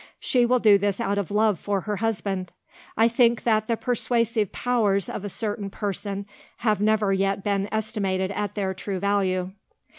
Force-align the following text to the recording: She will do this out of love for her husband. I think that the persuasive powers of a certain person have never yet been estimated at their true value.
She 0.19 0.47
will 0.47 0.57
do 0.57 0.79
this 0.79 0.99
out 0.99 1.19
of 1.19 1.29
love 1.29 1.59
for 1.59 1.81
her 1.81 1.97
husband. 1.97 2.51
I 2.97 3.07
think 3.07 3.43
that 3.43 3.67
the 3.67 3.77
persuasive 3.77 4.51
powers 4.51 5.07
of 5.07 5.23
a 5.23 5.29
certain 5.29 5.69
person 5.69 6.25
have 6.57 6.81
never 6.81 7.13
yet 7.13 7.43
been 7.43 7.69
estimated 7.71 8.31
at 8.31 8.55
their 8.55 8.73
true 8.73 8.97
value. 8.97 9.51